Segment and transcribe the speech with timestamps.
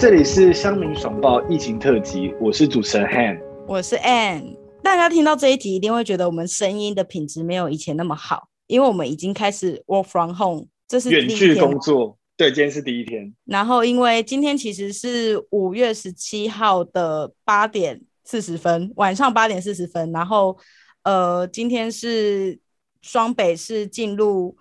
[0.00, 4.56] 这里是乡民爽报疫情特辑，我是主持人 Han，我是 Ann。
[4.82, 12.16] 大家听到这一集一定会觉得我们声音的品质没有以前那么好，因为我们已经开始 work from home，这是远距工作。
[12.34, 13.34] 对，今天是第一天。
[13.44, 20.10] 然后因为今天其实是五月十七号的八点四十分，晚上八点四十分。
[20.12, 20.56] 然后
[21.02, 22.58] 呃，今天是
[23.02, 24.56] 双北市进入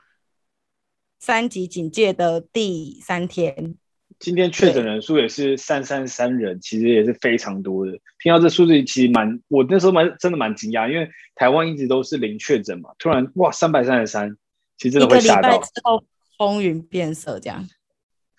[1.18, 3.78] 三级警戒的第三天。
[4.20, 7.94] 今天确诊人数也是三三三人，其实也是非常多的。
[8.20, 14.36] 听到这数字，其实蛮，我那时候蛮真的蛮惊讶，因为台湾一直都是零确诊嘛，突然哇三百三十三，
[14.78, 15.58] 其实真的会吓到。
[15.60, 16.04] 之后
[16.38, 17.66] 风云变色，这样。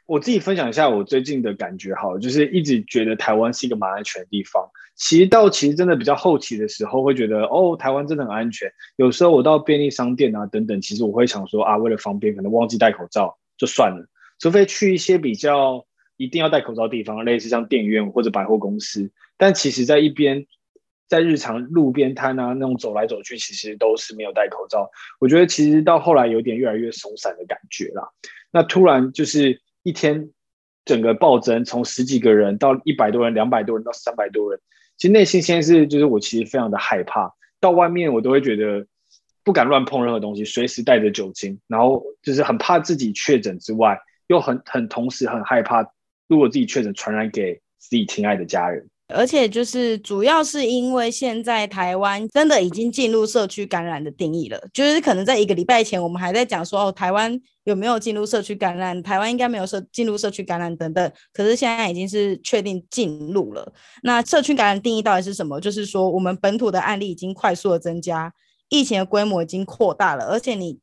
[0.05, 4.69] 我自己分享一下我最近的感觉，好，就是一直觉得台湾是一个蛮安全的地方。
[4.97, 8.71] 其实到其实真的比较后期的时候，会觉得哦，台湾真的很安全。
[8.97, 14.07] 有时候我到便利商店啊等等，其实我会想说啊，为了方便，可能忘记戴口罩就算了。
[14.41, 20.47] 除非去一些比较一定要戴口罩的地方，类似像电影院或者百货公司，但其实在一边
[21.09, 24.91] 在日常路边摊啊那种走来走去，其实都是没有戴口罩。
[25.19, 28.09] 我觉得其实到后来有点越来越松散的感觉啦。
[28.51, 30.31] 那突然就是一天
[30.85, 34.61] 整个暴增，从十几个人到一百多人、两百多人到三百多人，
[34.97, 38.87] 其实内心先是就是我其实非常的害怕，到外面我都会觉得
[39.45, 43.99] 不敢乱碰任何东西，随时带着酒精，然后就是很怕自己确诊之外。
[44.31, 45.85] 又很很同时很害怕，
[46.29, 63.73] 如果自己确诊传染给自己亲爱的家人，而且就是主要是因为现在台湾真的已经进入社区感染的定义了，就是可能在一个礼拜前我们还在讲说哦台湾有没有进入社区感染，台湾应该没有社进入社区感染等等，可是现在已经是确定进入了。
[64.05, 65.61] 那社区感染定义到底是什么？
[65.61, 68.33] 就是说我们本土的案例已经快速的增加，
[68.69, 70.79] 疫情的规模已经扩大了，而且你。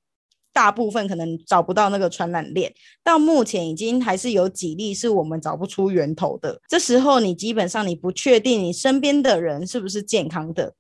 [0.58, 6.60] 大部分可能找不到那个传染链，到目前已经还是有几例是我们找不出源头的。
[6.68, 10.74] 这时候你基本上你不确定你身边的人是不是健康的，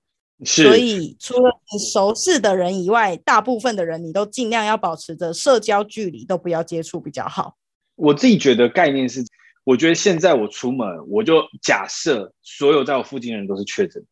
[0.44, 7.56] 所以除了你熟识的人以外，大部分的人你都尽量要保持着社交距离，都不要接触比较好。
[7.94, 9.24] 我自己觉得概念是，
[9.64, 14.04] 我觉得现在我出门，我就假设所有在我附近的人都是确诊。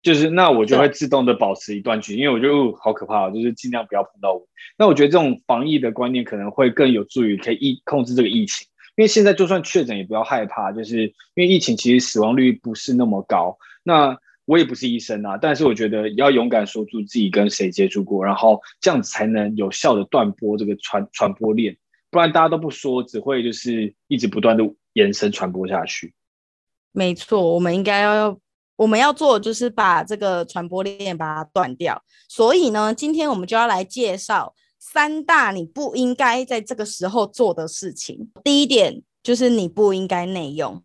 [0.00, 4.46] 就是那我就会自动的保持一段距离，因为我觉得好可怕，就是尽量不要碰到我。
[4.78, 8.66] 那我觉得这种防疫的观念可能会更有助于可以疫控制这个疫情，
[8.96, 13.58] 因为现在就算确诊也不要害怕，就是因为疫情其实死亡率不是那么高。
[13.82, 21.76] 那我也不是医生啊，但是我觉得要勇敢说出自己跟谁接触过，然后这样子才能有效的断播这个传传播链，
[22.10, 26.14] 不然大家都不说，只会就是一直不断的延伸传播下去。
[26.92, 28.38] 没错，我们应该要。
[28.78, 38.30] 我们要做就是把这个传播链把它断掉，所以呢，今天我们就要来介绍三大你不应该在这个时候做的事情。
[38.42, 40.82] 第一点就是你不应该内用，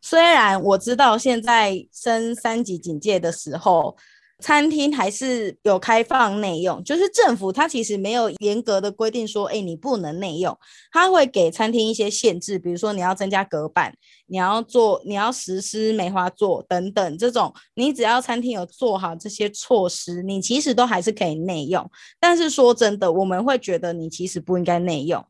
[0.00, 3.96] 虽然我知道现在升三级警戒的时候。
[4.40, 10.58] 餐厅还是有开放内用，就是政府它其实没有严格的规定说，哎，你不能内用，
[10.90, 13.94] 它会给餐厅一些限制，比如说你要增加隔板，
[14.26, 21.88] 你要做，你要实施梅花座等等这种，你只要餐厅有做好这些措施，你其实都还是可以内用。
[22.18, 25.24] 但是说真的，我们会觉得你其实不应该内用。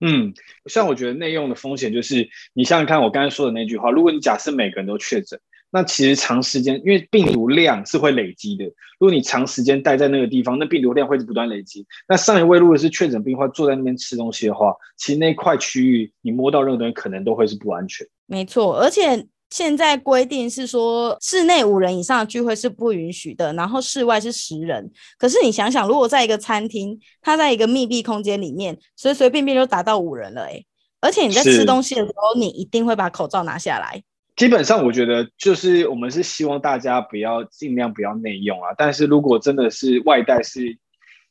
[0.00, 0.32] 嗯，
[0.66, 5.38] 像我觉得内用的风险就是，你想想看我刚才说的那句话，如果你假设每个人都确诊。
[5.72, 8.64] 那其实长时间，因为病毒量是会累积的。
[8.98, 11.86] 如果你长时间待在那个地方，那病毒量会不断累积。
[12.06, 18.06] 那上一位如果是确诊病患坐在那边吃东西的话，其实那块区域你摸到任何东西，可能都会是不安全。
[18.26, 24.90] 没错，而且现在规定是说，室内五人以上的聚会是不允许的，然后室外是十人。
[25.18, 30.66] 可是你想想，如果在一个餐厅，它在一个密闭空间里面，随随便便就达到五人了，诶
[31.00, 34.02] 而且你在吃东西的时候，你一定会把口罩拿下来。
[34.34, 38.70] 基本上，我觉得就是我们是希望大家不要尽量不要内用啊。
[38.76, 40.78] 但是如果真的是外带是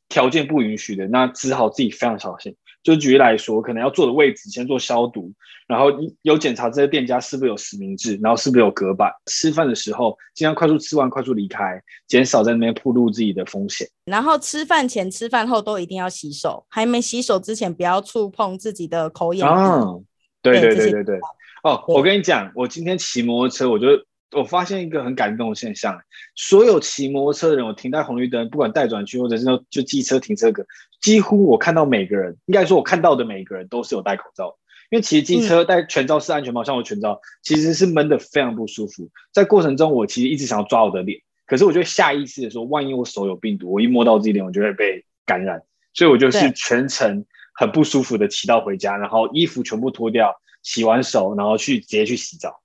[0.07, 2.55] 条件不允许的，那只好自己非常小心。
[2.83, 5.31] 就举例来说，可能要坐的位置先做消毒，
[5.67, 5.91] 然后
[6.23, 9.11] 有检查这些店家是不是有实名制，然后是不是有隔板。
[9.27, 13.87] 吃饭的时候尽量快速吃完，快速离开，减少在那边暴露自己的风险。
[14.05, 19.47] 然后吃饭前、吃饭后都一定要洗手，还没洗手之前不要触碰自己的口眼。
[19.47, 20.03] 哦，
[20.41, 21.19] 对对对对对。
[21.63, 23.87] 哦，我跟你讲，我今天骑摩托车，我就
[24.31, 26.01] 我发现一个很感动的现象，
[26.35, 30.65] 所有骑摩托车的人，我停在红绿灯，不管待转区或者是就机车停车格，
[31.01, 34.57] 几乎我看到每个人，应该说我看到的每个人都是有戴口罩，
[34.89, 39.09] 因为骑机车戴全罩式安全帽，像我全罩，其实是闷的非常不舒服。
[39.31, 45.61] 在过程中，我其实一直想要抓我的脸，可是我就下意识的说，万一我手有病毒，我一摸到自己脸，我就会被感染，
[45.93, 50.35] 所以我就是全程很不舒服的骑到回家，然后衣服全部脱掉。
[50.63, 52.61] 洗完手，然后去直接去洗澡，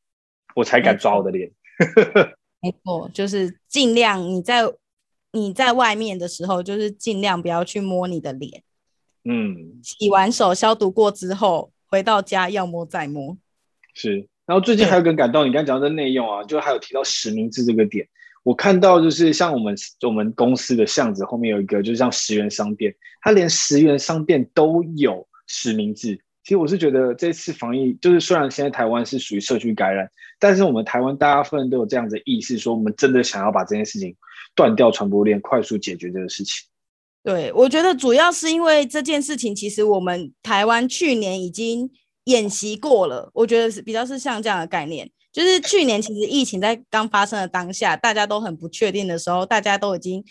[0.55, 1.51] 我才敢抓我的脸。
[2.63, 4.63] 没错，就是尽量你在
[5.33, 8.63] 你在外面的时候，就是尽量不要去摸你的脸。
[9.25, 13.37] 嗯，洗完手消毒过之后，回到家要摸再摸。
[13.93, 18.09] 是，然后最近还有个感动，你刚刚讲的内用啊，就还有提到实名制这个点。
[18.43, 26.21] 我看到就是像我们我们公司的巷子后面有一个，就是像十元商店，它连十元商店都有实名制。
[26.47, 30.09] 其实我是觉得这次防疫，就是虽然现在台湾是属于社区感染，
[30.39, 34.15] 但是我们台湾大部分都有这样的意识，说我们真的想要把这件事情
[34.55, 36.65] 断掉传播链，快速解决这个事情。
[37.25, 41.91] 对，我觉得主要是因为这件事情，其实我们台湾去年已经
[42.27, 45.11] 演习过了，我觉得是比较是像这样的概念。
[45.33, 50.25] 就是去年其实疫情在刚发生的当下，大家都很不确定的时候，大家都已经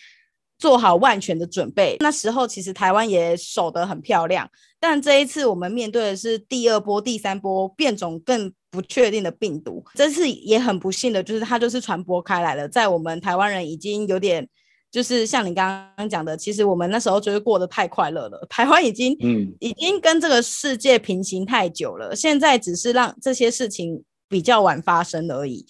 [0.57, 1.97] 做好万全的准备。
[1.99, 4.49] 那时候其实台湾也守得很漂亮，
[4.79, 9.83] 但这一次我们面对的是第二波、第三波变种更不确定的病毒。
[9.93, 14.47] 这次也很不幸的就是它就是传播开来了，在我们台湾人已经有点
[14.91, 18.45] 就是像你刚刚讲的，其实我们那时候就是过得太快乐了。
[18.49, 24.03] 台湾已经嗯已经跟这个世界平行太久了，现在只是让这些事情。
[24.27, 25.63] 比较晚发生而已，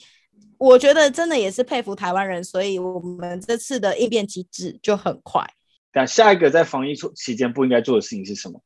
[0.58, 5.46] 我觉得真的也是佩服台湾人，所以我们这次的应变机制就很快。
[5.94, 8.62] 那下一个在防疫期间不应该做的事情是什么？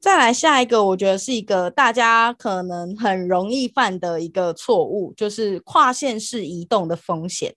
[0.00, 7.54] 再来下一个，我觉得是一个大家可能很容易犯的一个错误，就是跨县市移动的风险。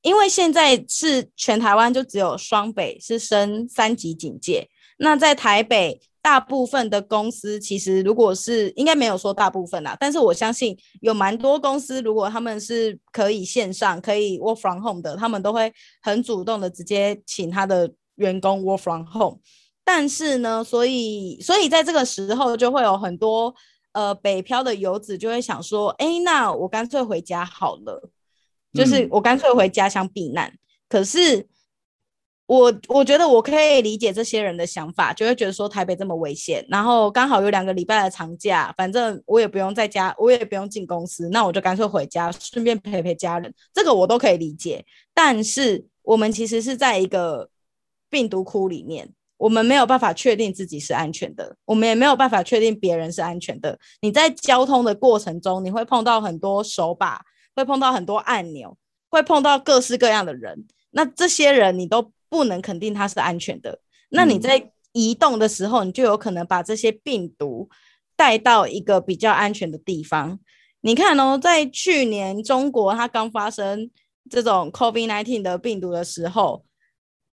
[0.00, 6.00] 因为现在是全台湾就只有双北是升三级警戒，那在台北。
[6.22, 19.40] 大部分的公司其实，如果是应该没有说大部分啦，但是我相信有蛮多公司，如果他们是可以线上可以 work from home 的，他们都会很主动的直接请他的员工 work from home。
[19.84, 23.52] 但是呢，所以所以在这个时候就会有很多
[23.90, 28.08] 呃北漂的游子就会想说，哎，那我干脆回家好了，
[28.72, 30.56] 就是我干脆回家乡避难。
[30.88, 31.48] 可是。
[32.52, 44.84] 我我觉得我可以理解这些人的想法，就会觉得说台北这么危险，然后刚好有两个礼拜的长假，反正我也不用在家，我也不用进公司，那我就干脆回家，顺便陪陪家人，这个我都可以理解。
[45.14, 47.48] 但是我们其实是在一个
[48.10, 49.08] 病毒窟里面，
[49.38, 53.78] 我们没有办法确定自己是安全的，我们也没有办法确定别人是安全的。
[54.02, 57.22] 你在交通的过程中，你会碰到很多手把，
[57.56, 58.76] 会碰到很多按钮，
[59.08, 62.12] 会碰到各式各样的人，那这些人你都。
[62.32, 67.68] 不能肯定它是安全的，那你在移动的时候，你就有可能把这些病毒
[68.16, 70.40] 带到一个比较安全的地方。
[70.80, 73.90] 你看哦，在去年中国它刚发生
[74.30, 76.64] 这种 COVID-19 的病毒的时候，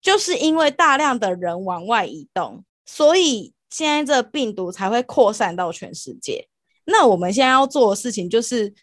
[0.03, 6.49] 就是因为大量的人往外移动，所以现在这病毒才会扩散到全世界。
[6.87, 8.75] 那我们现在要做的事情就是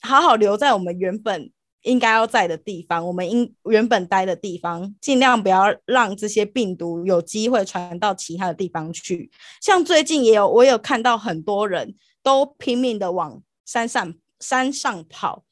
[0.00, 1.52] 好好留在我们原本。
[1.82, 9.30] 应该要在的地方，我们应原本待的地方，尽量不要让这些病毒有机会传到其他的地方去。
[9.60, 15.44] 像最近也有，我有看到很多人都拼命的往山上山上跑，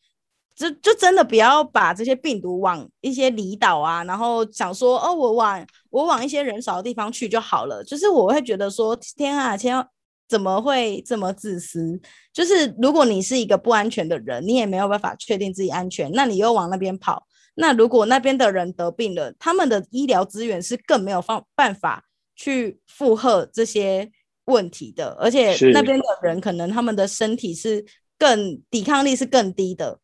[0.56, 7.84] 就就真的不要把这些病毒往一些离岛啊，然后想说哦，我往我往一些人少的地方去就好了。
[7.84, 9.86] 就是我会觉得说，天啊，天。
[10.28, 12.00] 怎么会这么自私？
[12.32, 17.26] 就是如果你是一个不安全的人，你也没有办法确定自己安全，那你又往那边跑。
[17.56, 22.04] 那如果那边的人得病了，他们的医疗资源是更没有方办法
[22.34, 24.10] 去负荷这些
[24.46, 27.84] 问题的，而且那边的人可能他们的身体是
[28.18, 30.00] 更抵抗力是更低的。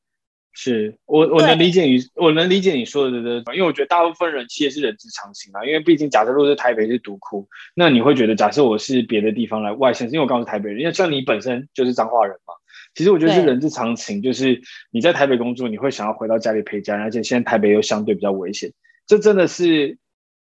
[0.52, 5.64] 是我我能理解你，我能理解你说的的，因为我觉得大部分人其实是人之常情啊。
[5.64, 12.54] 因为毕竟，假设如果是台北是独库，那你会觉得，假设我是别的地方来外县，因为我刚是台北人，因为像你本身就是彰化人嘛。
[12.94, 18.72] 其实我觉得是人之常情，就是你在台北工作，你会想要回到家里陪家人，而且现在台北又相对比较危险，
[19.06, 19.98] 这真的是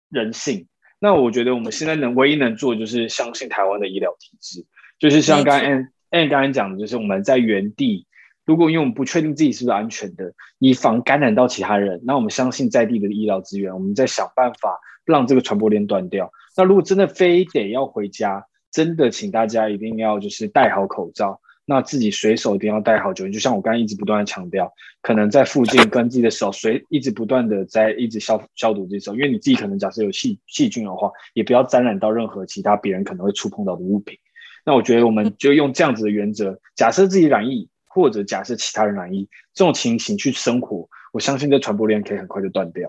[0.09, 0.67] 人性。
[0.99, 4.65] 那我觉得我们现在能唯一能做，就是相信台湾的医疗体制，
[4.97, 8.07] 就是像刚刚 Ann Ann 刚才讲的，就是我们在原地。
[8.47, 16.31] 如果因为我们不确定自己是不是安全的，以防感染到其他人，那我们相信在地的医疗资源，我们在想办法让这个传播链断掉。
[16.55, 23.33] 那如果真的非得要回家，真的请大家一定要就是戴好口罩，那自己随手一定要戴好酒精。
[23.33, 34.17] 就像我刚刚一直不断的强调，可能在附近跟自己的手随一直不断的在一直消消毒自己手，因为你自己可能假设有细细菌的话，也不要沾染到任何其他别人可能会触碰到的物品。
[34.65, 37.67] 那我觉得我们就用这样子的原则，假设自己染疫。
[37.97, 42.87] 或者假设其他人染疫，这种情形去生活，我相信这传播链可以很快就断掉。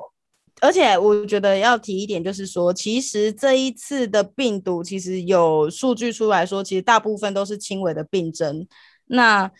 [0.60, 8.66] 而且我觉得要提一点，就是说，其实这一次的病毒，其实有数据出来说，其实大部分都是轻微的病症。
[9.06, 9.50] 那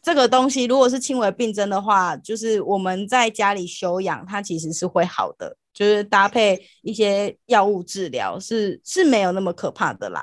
[0.00, 10.22] 这个东西如果是轻微病症的话，就是我们在家里休养，它其实是会好的，就是搭配一些药物治疗，是是没有那么可怕的啦。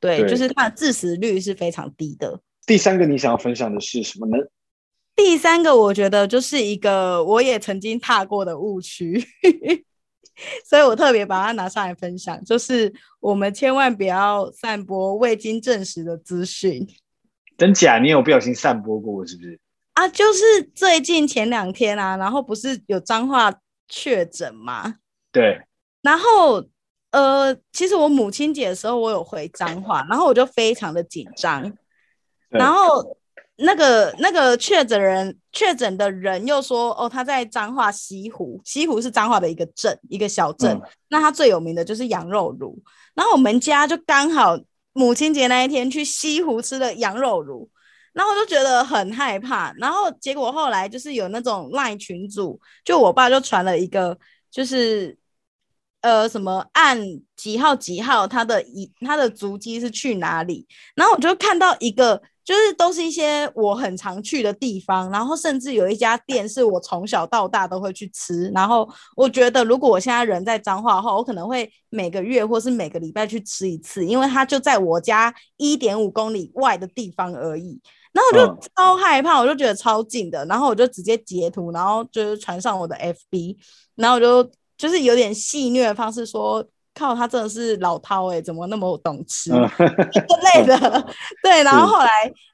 [0.00, 2.40] 对，就是它的致死率是非常低的。
[2.68, 4.36] 第三个你想要分享的是什么呢？
[5.16, 9.18] 第三个，我觉得就是一个我也曾经踏过的误区，
[10.68, 12.44] 所以我特别把它拿上来分享。
[12.44, 16.86] 就是我们千万不要散播未经证实的资讯。
[17.56, 17.98] 真假？
[17.98, 19.58] 你有不小心散播过是不是？
[19.94, 23.52] 啊，就是最近前两天啊，然后不是有脏话
[23.88, 24.96] 确诊吗？
[25.32, 25.62] 对。
[26.02, 26.62] 然后
[27.12, 31.72] 呃，其实我母亲节的时候我有回脏话，然后我就非常的紧张，
[32.48, 33.16] 然后。
[33.60, 40.80] 那个那个确诊人确诊的人又说，哦，他在彰化西湖，西湖是彰化的一个镇，一个小镇。
[41.08, 42.80] 那他最有名的就是羊肉炉。
[43.14, 44.56] 然后我们家就刚好
[44.92, 47.68] 母亲节那一天去西湖吃的羊肉炉，
[48.12, 49.72] 然后我就觉得很害怕。
[49.72, 54.16] 然后结果后来就是有那种赖群组，就我爸就传了一个，
[54.52, 55.18] 就是
[56.02, 56.96] 呃什么按
[57.34, 60.64] 几号几号他的一他的足迹是去哪里，
[60.94, 62.22] 然后我就看到一个。
[62.48, 68.48] 就是都是一些我很常去的地方，然后甚至有一家店是我从小到大都会去吃。
[68.54, 77.78] 然后我觉得，如果我现在人在彰化的话，我可能会每个月或是每个礼拜去吃一次，因为它就在我家一点五公里外的地方而已。
[78.12, 83.58] 然后我就超害怕，我就觉得超近的，然后我就直接截图，然后就是传上我的 FB，
[83.94, 86.66] 然后我就就是有点戏谑的方式说。
[86.98, 89.56] 靠，他真的是老饕哎，怎么那么懂吃 之
[90.58, 91.06] 类的？
[91.42, 92.10] 对，然后后来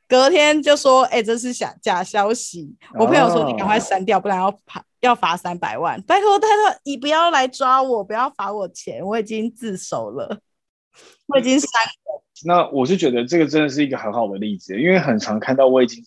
[0.06, 2.76] 隔天就说，哎，这是假假消息。
[2.98, 6.00] 我朋友说你赶快删掉，不然要罚要罚三百万。
[6.02, 10.38] 拜托，拜托，你不要来抓我，不要罚我钱，我已经自首了，
[11.26, 12.22] 我已经删了。
[12.44, 16.04] 那我是觉得这个真的是一个很好的例子，因为很常看到我已经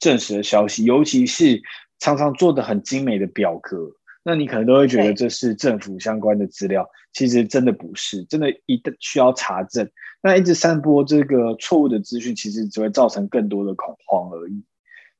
[0.00, 1.62] 证实的消息，尤其是
[1.98, 3.92] 常常做的很精美的表格。
[4.28, 9.88] 那你可能都会觉得这是政府相关的资料，其实真的不是，真的一需要查证。
[10.20, 14.64] 那一直散播这个错误的资讯，其实只会造成更多的恐慌而已。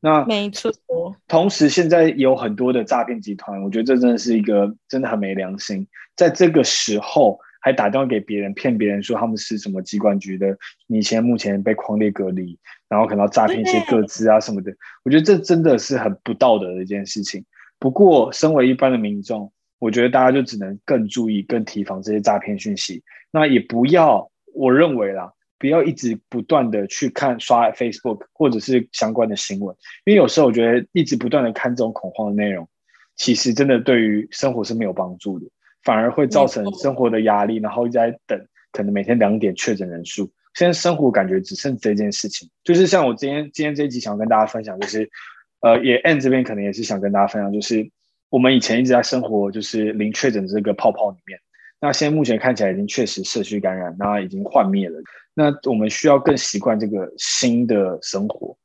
[0.01, 0.73] 那没错。
[1.29, 5.87] 同时，现在有很多的诈骗集团，我觉得这真的是一个真的很没良心，
[6.17, 10.59] 在这个时候还打电话给别人，骗别人说他们是什么机关局的，
[10.89, 12.59] 你现在目前被框列隔离，
[12.89, 14.75] 然后可能要诈骗一些个资啊什么的。
[15.05, 17.45] 我觉得这真的是很不道德的一件事情。
[17.79, 23.03] 不过，身为一般的民众，我觉得大家就只能更注意、更提防这些诈骗讯息。
[23.31, 32.67] 那也不要，我认为啦，不要一直不断的去看刷 Facebook 或者是相关的新闻，因为有时候我觉得一直不断的看这种恐慌的内容，
[33.15, 35.47] 其实真的对于生活是没有帮助的，
[35.83, 38.43] 反而会造成生活的压力，然后一直在等，
[38.73, 40.33] 可能每天两点确诊人数。
[40.55, 45.11] 现在生活感觉只剩这件事情，就是像我今天今天这一集想跟大家分享，就是。
[45.67, 47.91] 呃，也 N 这边可能也是想跟大家分享，就是
[48.31, 51.37] 我们以前一直在生活就是零确诊这个泡泡里面，
[51.81, 54.97] 那现在目前看起来已经确实社区感染，那已经幻灭了。
[55.35, 58.57] 那我们需要更习惯这个新的生活。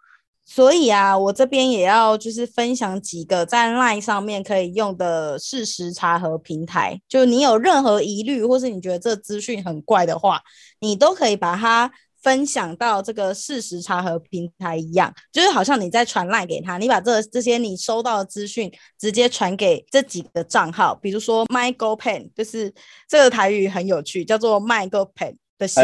[0.45, 10.39] 所以啊，我这边也要就是分享几个在 LINE 上面可以用的事实查核平台，就你有任何疑虑，或是你觉得这资讯很怪的话，
[10.79, 11.91] 你都可以把它。
[12.21, 22.73] 分享到这个事实查核平台一样，就是好像你在传赖给他，你把这这些你收到的资讯直接传给这几个账号，比如说 My Go Pen，就是
[23.07, 25.81] 这个台语很有趣，叫做 My Go Pen 的谐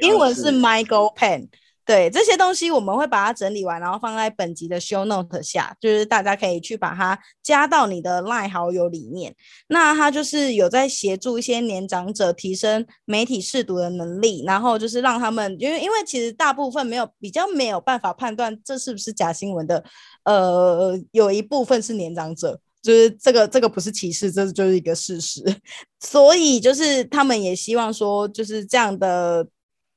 [0.00, 1.48] 音，英文是 My Go Pen。
[1.86, 9.34] 对这些东西，我们会把它整理完，然后放在本集的 show note 下，就是大家可以去把它加到你的 line 好友里面。
[9.68, 19.84] 那它就是有在协助一些年长者提升媒体试读的能力，然后就是让他们，因为因为其实大部分没有比较没有办法判断这是不是假新闻的，
[20.24, 25.42] 呃，有一部分是年长者，就是这个这个不是歧视，这就是一个事实。
[26.00, 29.46] 所以就是他们也希望说，就是这样的。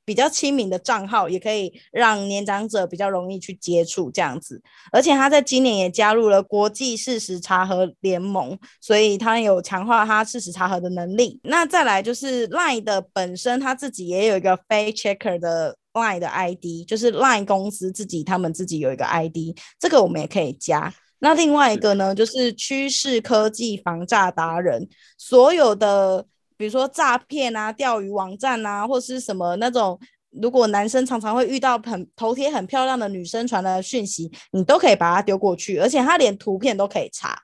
[0.08, 11.38] 比较亲民的账号也可以让年长者比较容易去接触这样子，而且他在今年也加入了国际事实查核联盟，所以他有强化他事实查核的能力。
[11.42, 20.94] 那再来就是 Line 的本身他自己也有一个 Face Checker 的 Line 的 ID，就是 Line 公司自己他们自己有一个 ID，这个我们也可以加。
[21.18, 24.88] 那另外一个呢，就是趋势科技防诈达人，
[25.18, 26.24] 所有的。
[26.58, 29.98] 比如说诈骗啊、钓鱼网站啊，或是什么那种，
[30.30, 37.40] 如果男生常常会遇到很头贴很漂亮的女生传的讯息，你都可以把它丢过去，而且他连图片都可以查，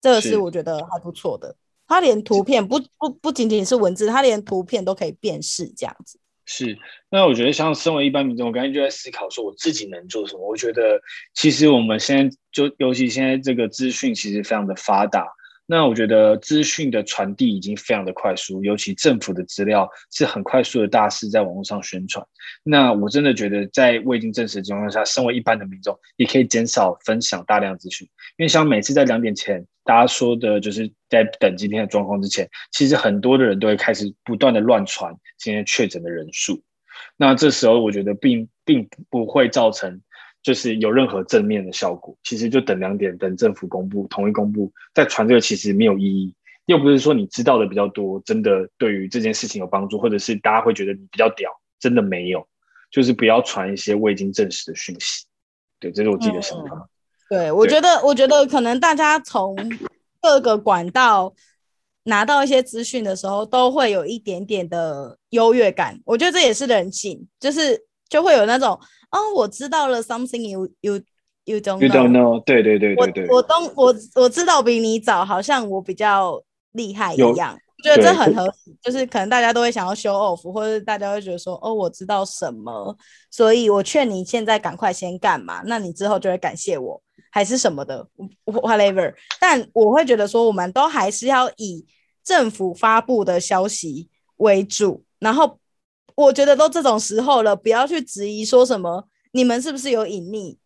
[0.00, 1.54] 这个是我觉得还不错的。
[1.86, 6.18] 它连图片不不不仅仅是文字，它连图片都可以辨识这样子。
[6.46, 6.78] 是，
[7.10, 10.48] 那我觉得像身为一般民众，我刚才就在思考说我自己能做什么。
[10.48, 10.98] 我觉得
[11.34, 15.26] 其实我们现在就尤其现在这个资讯其实非常的发达。
[15.66, 22.24] 那我觉得资讯的传递已经非常的快速，尤其政府的资料是很快速的大肆在网络上宣传。
[22.62, 28.06] 那我真的觉得，在未经证实的情况下，身为一般的民众，也可以减少分享大量资讯。
[28.36, 36.62] 因为像每次在两点前，大家说的就是在等今天的状况之前，其实很多的人都会开始不断的乱传今天确诊的人数。
[37.16, 40.02] 那这时候，我觉得并并不会造成。
[40.44, 46.34] 就是有任何正面的效果，其实就等两点，等政府公布，统一公布再传这个，其实没有意义。
[46.66, 52.46] 又不是说你知道的比较多，真的对于这件事情有帮助，或者是大家会觉得你比较屌，真的没有。
[52.90, 55.24] 就是不要传一些未经证实的讯息。
[55.80, 56.88] 对，这是我自己的想法。
[57.30, 59.56] 对，我觉得，我觉得可能大家从
[60.20, 61.34] 各个管道
[62.02, 65.98] 拿到一些资讯的时候，都会有一点点的优越感。
[66.04, 68.78] 我觉得这也是人性，就是就会有那种。
[69.14, 71.00] 哦，我知道了，something you you
[71.44, 76.42] you don't you don't know，对对对对对，我东我我知道比你早，好像我比较
[76.72, 82.96] 厉害一样，觉得这很合适，就是可能大家都会想要 show off，或者大家会觉得说，哦，我知道什么，
[83.30, 88.04] 所以我劝你现在赶快先干嘛，那你之后就会感谢我，还是什么的
[88.46, 89.14] ，whatever。
[89.40, 91.86] 但我会觉得说，我们都还是要以
[92.24, 95.60] 政府发布的消息为主，然后。
[96.14, 100.56] 我觉得都这种时候了，不要去质疑说什么你们是不是有隐匿，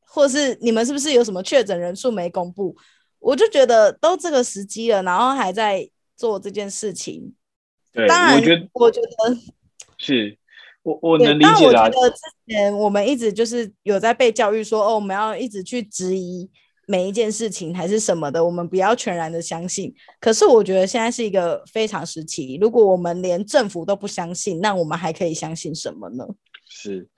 [0.00, 2.76] 或是你们是不是有什么确诊人数没公布。
[3.18, 7.34] 我就觉得都这个时机了，然后还在做这件事情。
[7.92, 9.08] 对，当然，我觉得我觉得
[9.98, 10.38] 是
[10.82, 11.88] 我我能理解啦。
[11.88, 11.96] 之
[12.46, 16.50] 前我们一直就是有在被教育说，哦，我们要一直去质疑。
[16.92, 19.94] 每一件事情还是什么的，我们不要全然的相信。
[20.20, 26.26] 可是我觉得现在是一个非常时期，如果我们连政府都不相信，那我们还可以相信什么呢？
[26.68, 27.08] 是，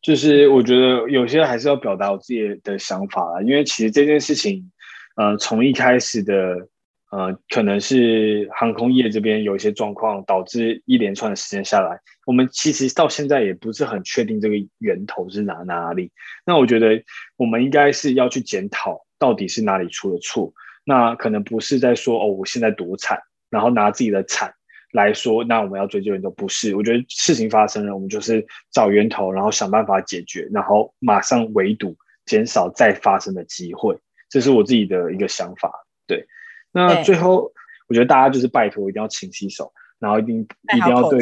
[0.00, 4.70] 就是我觉得有些还是要表达我自己的想法啦，因为其实这件事情，
[5.16, 6.68] 呃，从一开始的，
[7.10, 16.12] 呃，可能是航空业这边有一些状况，导致一连串的时间下来，我们其实到现在也不是很确定这个源头是哪哪里。
[16.46, 17.02] 那我觉得
[17.36, 19.03] 我们应该是要去检讨。
[19.18, 20.52] 到底是哪里出了错？
[20.86, 24.54] 那可能不是在说哦，我现在多惨，然后拿自己的惨
[24.92, 26.76] 来说，那我们要追究源头，不是。
[26.76, 31.96] 我觉得事情发生了，我们就是找源头，然后想办法解决，然后马上围堵，
[32.26, 33.98] 减少再发生的机会。
[34.28, 35.72] 这是我自己的一个想法。
[36.06, 36.26] 对，
[36.70, 37.50] 那最后
[37.88, 41.18] 我觉得大家就是拜托，一定要勤洗手，然后一定一定要对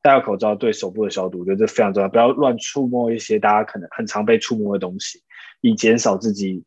[0.00, 2.08] 戴好口罩，对手部的消毒，我觉得这非常重要。
[2.08, 5.22] 不要乱触摸一些大家可能很常被触摸的东西，
[5.60, 6.64] 以减少自己。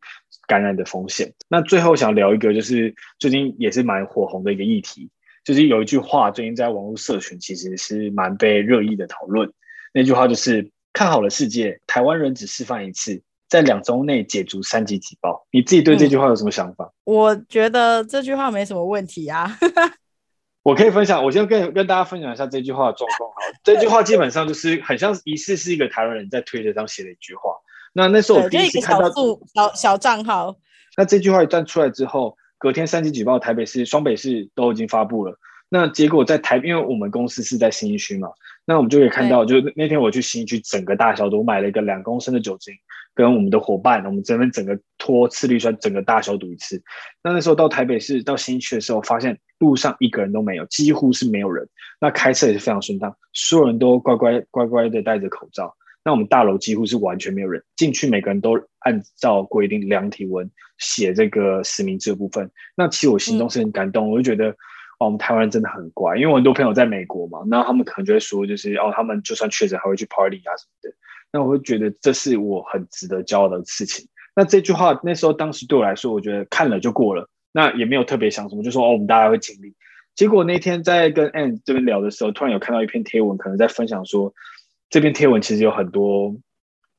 [0.48, 1.32] 感染的风险。
[1.48, 5.08] 那最后想聊一个，就是最近也是蛮火红的一个议题，
[5.44, 9.52] 就是有一句话，最近在网络社群其实是蛮被热议的讨论。
[9.92, 15.46] 那句话就是“看好了世界，台湾人只示范一次，在两周内解除三级警报”。
[15.52, 16.92] 你自己对这句话有什么想法？
[17.04, 19.56] 我觉得这句话没什么问题啊。
[20.64, 23.30] 我可以分享，我先跟跟大家分享一下这句话的状况。
[23.30, 27.52] 好，这句话基本上就是很像疑似是一个台湾人在推特上写的一句话。
[27.98, 29.10] 那那是我第一次看到
[29.52, 30.54] 小小账号。
[30.96, 35.36] 那这句话一旦出来之后，隔天三级举报，台北市、双北市都已经发布了。
[35.68, 38.28] 那结果在台，因为我们公司是在新一区嘛，
[38.64, 42.72] 那我们就可以看到，就那天我去新一区，整个大消毒，买了一个两公升的酒精，
[43.16, 46.80] 跟我们的伙伴，我们这边整个拖次氯酸，整个大消毒一次。
[47.20, 51.68] 那那时候到台北市到新一区的时候，发现路上一个人都没有，几乎是没有人。
[52.00, 55.74] 那开车也是非常顺畅，所有人都乖乖乖乖的戴着口罩。
[56.08, 62.50] 那我们大楼几乎是完全没有人进去，每个人都按照规定量体温、写这个实名制的部分。
[62.74, 64.48] 那其实我心中是很感动，我就觉得，
[65.00, 66.16] 哦，我们台湾人真的很乖。
[66.16, 70.96] 因为我很多朋友在美国嘛，那他们可能就会说，就是哦，他们就算确诊还会去 party 啊什么的。
[71.30, 74.08] 那我会觉得这是我很值得骄傲的事情。
[74.34, 79.74] 那这句话那时候当时对我来说，我觉得看了就过了，那也没有特别想什么，就说哦，我们大家会经历。
[80.14, 84.32] 结果那天在跟 Anne 这边聊的时候，突然有看到一篇贴文，可能在分享说。
[84.90, 86.34] 这篇贴文其实有很多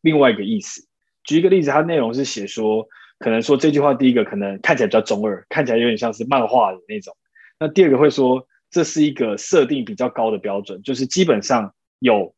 [0.02, 0.86] 另外一个意思。
[1.24, 2.88] 举一个例子，它内容是写说，
[3.20, 7.16] 可能说这句话第一个可能看起来比较中二，看起来有点像是漫画的那种。
[7.60, 12.34] 那第二个会说，这是一个设定比较高的标准，就是基本上有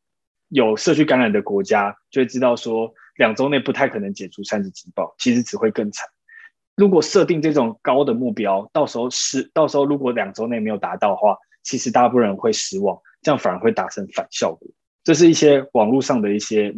[0.50, 6.08] 有社区感染的国家就会知道说，两周内不太可能解除三级警报，其实只会更惨。
[6.76, 14.68] 如果设定这种高的目标，到时候是到时候如果两周内没有达到的话，其实大部分人会失望，这样反而会达成反效果。
[15.04, 16.74] 这是一些网络上的一些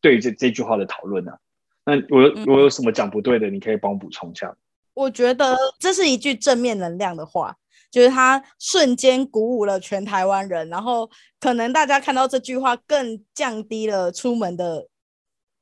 [0.00, 1.38] 对于这这句话的讨论啊。
[1.84, 4.54] 那我我有什么讲不对的，你可以帮我补充一下。
[4.94, 7.56] 我觉得这是一句正面能量的话，
[7.90, 11.08] 就是它瞬间鼓舞了全台湾人，然后
[11.40, 14.88] 可能大家看到这句话更降低了出门的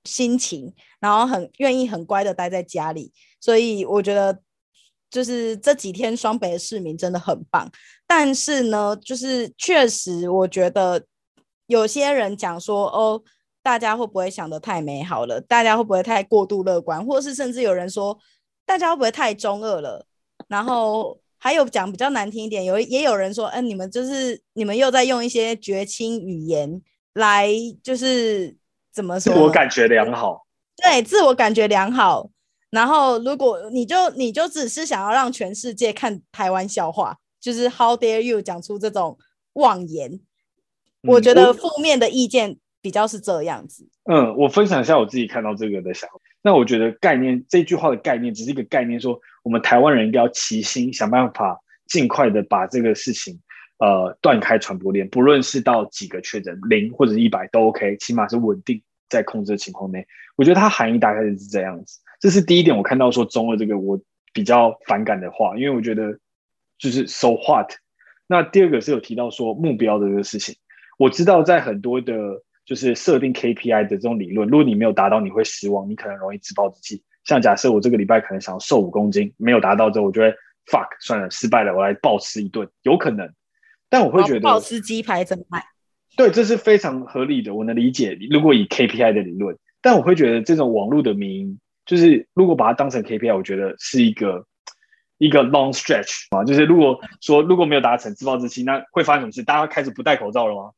[0.04, 3.12] 心情，然后很愿意很乖的待在家里。
[3.40, 4.40] 所以我觉得，
[5.10, 7.70] 就是这几天双北的市民真的很棒。
[8.06, 11.04] 但是呢，就是确实我觉得
[11.66, 13.22] 有些人讲说，哦，
[13.62, 15.40] 大家会不会想的太美好了？
[15.40, 17.04] 大家会不会太过度乐观？
[17.04, 18.18] 或是甚至有人说，
[18.64, 20.06] 大家会不会太中二了？
[20.48, 26.80] 然后还有讲比较难听一点，有也有人说，嗯，你们就是你们又在用一些绝亲语言
[27.14, 27.48] 来，
[27.82, 28.56] 就是
[28.92, 29.32] 怎么说？
[29.32, 30.46] 自我感觉良好。
[30.76, 32.30] 对，自我感觉良好。
[32.70, 39.16] 然后如果你就你就只是想要让全世界看台湾笑话，就是 How dare you 讲出这种
[39.54, 40.20] 妄言？
[41.06, 43.88] 我觉得负面的意见比较是这样子。
[44.04, 46.16] 嗯，我分享一下我自己看到这个的想法。
[46.42, 53.40] 那我觉得概念这句话的概念只是一个概念，说我们台湾人应该要齐心想办法，尽快的把这个事情
[53.78, 60.06] 呃断开传播链，不论是到几个确诊零或者一百都 OK，起码是稳定在控制的情况内。
[60.36, 61.98] 我觉得它含义大概是这样子。
[62.20, 64.00] 这是第一点，我看到说中二这个我
[64.32, 66.16] 比较反感的话，因为我觉得
[66.78, 67.72] 就是 so what。
[68.28, 70.54] 那第二个是有提到说目标的这个事情，
[70.96, 72.14] 我知道在很多的。
[72.66, 77.00] 就是设定 KPI 的这种理论，如果你没有达到，你会失望，你可能容易自暴自弃。
[77.22, 80.30] 像假设我这个礼拜可能想要瘦五公斤，没有达到之后，我就会
[80.66, 83.32] fuck 算了，失败了，我来暴吃一顿，有可能。
[83.88, 85.62] 但我会觉得暴吃鸡排怎么办？
[86.16, 88.18] 对，这是非常合理的，我能理解。
[88.32, 94.44] 如果以 KPI 的理论，但我会觉得这种网络的名，就是如果把它当成 KPI，我觉得是一个
[95.18, 96.42] 一个 long stretch 啊。
[96.42, 99.44] 就是如果说如果没有达成，自暴自弃，那会发生什么事？
[99.44, 100.72] 大家开始不戴口罩了吗？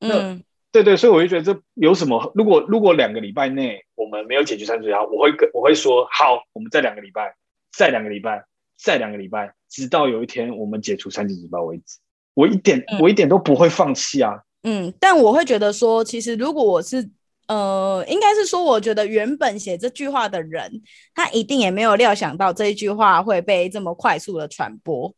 [0.00, 0.42] 嗯。
[0.70, 2.30] 对对，所以我就觉得这有什么？
[2.34, 7.34] 如果如果两个礼拜内我们没有解决三聚压，我会跟我会说好，我们再两个礼拜，
[7.72, 8.44] 再两个礼拜，
[8.76, 11.98] 再两个礼拜，直到有一天我们解除三级警报为止。
[12.34, 14.42] 我一点我一点都不会放弃啊。
[14.62, 17.08] 嗯，但我会觉得说，其实如果我是
[17.46, 20.82] 呃，应该是说，我觉得原本写这句话的人，
[21.14, 25.14] 他一定也没有料想到这一句话会被这么快速的传播。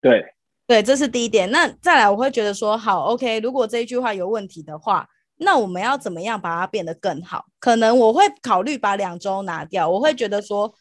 [0.00, 0.24] 对。
[0.70, 1.50] 对，这是第一点。
[1.50, 5.04] 那再来，我会觉得说，好，OK，如果这一句话有问题的话，
[5.38, 7.44] 那我们要怎么样把它变得更好？
[7.58, 9.90] 可能我会考虑把两周拿掉。
[9.90, 10.72] 我会觉得说，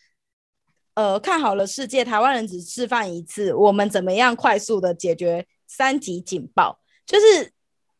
[0.93, 6.79] 呃，看好了世界，台湾人只示范一次，我们怎么样快速的解决三级警报？
[7.07, 7.51] 就是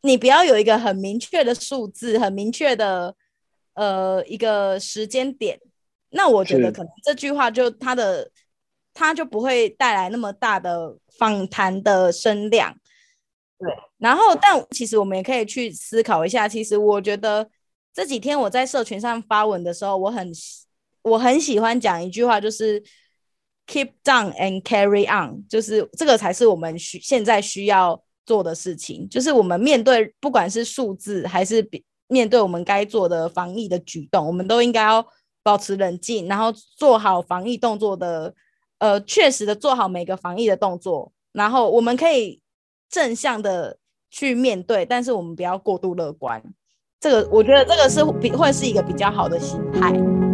[0.04, 3.16] 你不要有一个很明确的数字，很明确的
[3.74, 5.60] 呃一个时间点。
[6.12, 8.30] 那我觉得可能这句话就它的。
[8.92, 12.74] 它就不会带来那么大的访谈的声量，
[13.60, 13.70] 对。
[13.98, 16.48] 然后，但其实我们也可以去思考一下。
[16.48, 17.48] 其实我觉得
[17.94, 20.32] 这几天我在社群上发文的时候，我很
[21.02, 22.82] 我很喜欢讲一句话，就是
[23.68, 29.08] “keep down and carry on”，就是这个才是我们需现在需要做的事情。
[29.10, 35.06] 就是我们面对不管是数字还是比面对我们该做的防疫的举动，我们都应该要
[35.44, 38.34] 保持冷静，然后做好防疫动作的。
[38.80, 42.42] 呃，确实的做好每个防疫的动作，然后我们可以
[42.90, 43.78] 正向的
[44.10, 46.42] 去面对，但是我们不要过度乐观。
[47.00, 50.29] 这个我觉得这个是比会是一个比较好的心态。